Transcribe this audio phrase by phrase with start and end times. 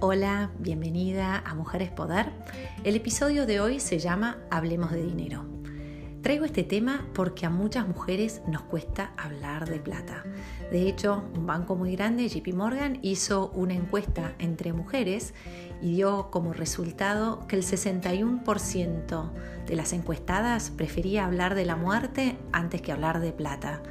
[0.00, 2.30] Hola, bienvenida a Mujeres Poder.
[2.84, 5.44] El episodio de hoy se llama Hablemos de dinero.
[6.22, 10.22] Traigo este tema porque a muchas mujeres nos cuesta hablar de plata.
[10.70, 15.34] De hecho, un banco muy grande, JP Morgan, hizo una encuesta entre mujeres
[15.82, 19.32] y dio como resultado que el 61%
[19.66, 23.82] de las encuestadas prefería hablar de la muerte antes que hablar de plata.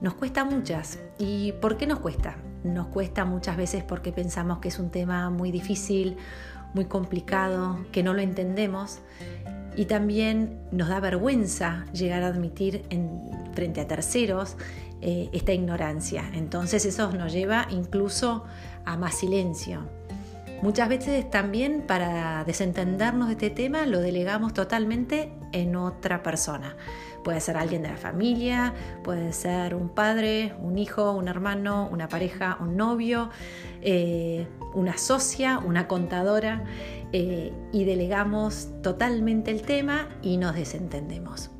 [0.00, 1.00] Nos cuesta muchas.
[1.18, 2.36] ¿Y por qué nos cuesta?
[2.64, 6.16] Nos cuesta muchas veces porque pensamos que es un tema muy difícil,
[6.72, 9.00] muy complicado, que no lo entendemos
[9.76, 13.20] y también nos da vergüenza llegar a admitir en,
[13.52, 14.56] frente a terceros
[15.00, 16.24] eh, esta ignorancia.
[16.32, 18.44] Entonces eso nos lleva incluso
[18.84, 19.88] a más silencio.
[20.64, 26.74] Muchas veces también para desentendernos de este tema lo delegamos totalmente en otra persona.
[27.22, 28.72] Puede ser alguien de la familia,
[29.02, 33.28] puede ser un padre, un hijo, un hermano, una pareja, un novio,
[33.82, 36.64] eh, una socia, una contadora,
[37.12, 41.50] eh, y delegamos totalmente el tema y nos desentendemos.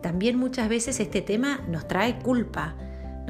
[0.00, 2.74] También muchas veces este tema nos trae culpa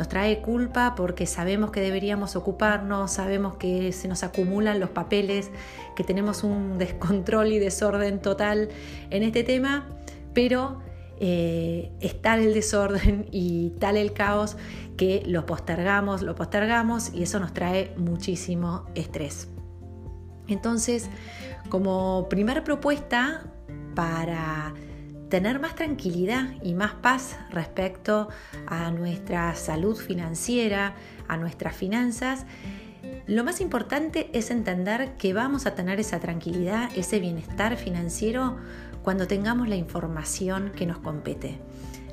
[0.03, 5.53] nos trae culpa porque sabemos que deberíamos ocuparnos, sabemos que se nos acumulan los papeles,
[5.95, 8.69] que tenemos un descontrol y desorden total
[9.11, 9.87] en este tema,
[10.35, 10.81] pero
[11.21, 14.57] eh, es tal el desorden y tal el caos
[14.97, 19.47] que lo postergamos, lo postergamos y eso nos trae muchísimo estrés.
[20.49, 21.11] Entonces,
[21.69, 23.45] como primera propuesta
[23.95, 24.75] para
[25.33, 28.29] tener más tranquilidad y más paz respecto
[28.67, 30.95] a nuestra salud financiera,
[31.27, 32.45] a nuestras finanzas,
[33.27, 38.59] lo más importante es entender que vamos a tener esa tranquilidad, ese bienestar financiero
[39.03, 41.59] cuando tengamos la información que nos compete.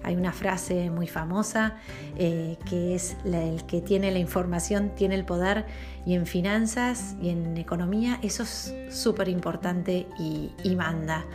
[0.01, 1.75] Hay una frase muy famosa
[2.15, 5.65] eh, que es el que tiene la información tiene el poder
[6.05, 11.25] y en finanzas y en economía eso es súper importante y, y manda.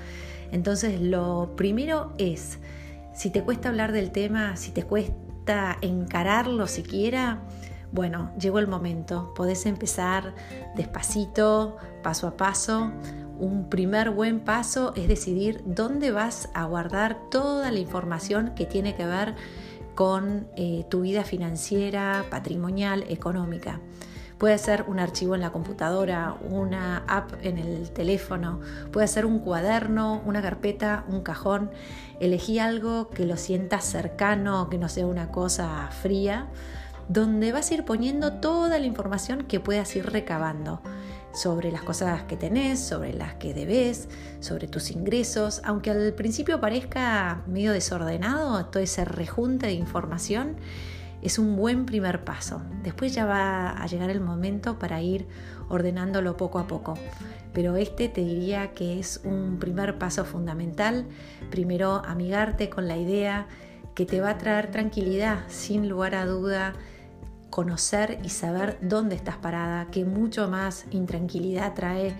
[0.53, 2.59] Entonces lo primero es,
[3.15, 7.43] si te cuesta hablar del tema, si te cuesta encararlo siquiera,
[7.94, 10.34] bueno, llegó el momento, podés empezar
[10.75, 12.91] despacito, paso a paso.
[13.38, 18.97] Un primer buen paso es decidir dónde vas a guardar toda la información que tiene
[18.97, 19.37] que ver
[19.94, 23.81] con eh, tu vida financiera, patrimonial, económica.
[24.39, 28.61] Puede ser un archivo en la computadora, una app en el teléfono,
[28.93, 31.71] puede ser un cuaderno, una carpeta, un cajón.
[32.21, 36.49] Elegí algo que lo sientas cercano, que no sea una cosa fría,
[37.09, 40.81] donde vas a ir poniendo toda la información que puedas ir recabando
[41.34, 44.09] sobre las cosas que tenés, sobre las que debes,
[44.41, 50.56] sobre tus ingresos, aunque al principio parezca medio desordenado todo ese rejunte de información,
[51.25, 52.62] es un buen primer paso.
[52.83, 55.27] Después ya va a llegar el momento para ir
[55.69, 56.95] ordenándolo poco a poco.
[57.55, 61.07] Pero este te diría que es un primer paso fundamental.
[61.51, 63.47] Primero, amigarte con la idea
[63.95, 66.75] que te va a traer tranquilidad, sin lugar a duda,
[67.49, 72.12] conocer y saber dónde estás parada, que mucho más intranquilidad trae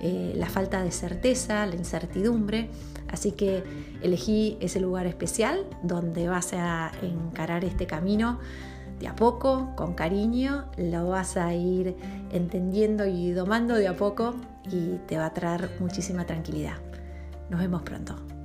[0.00, 2.68] eh, la falta de certeza, la incertidumbre.
[3.10, 3.64] Así que
[4.02, 8.38] elegí ese lugar especial donde vas a encarar este camino
[8.98, 11.96] de a poco, con cariño, lo vas a ir
[12.30, 14.34] entendiendo y domando de a poco
[14.70, 16.76] y te va a traer muchísima tranquilidad.
[17.48, 18.39] Nos vemos pronto.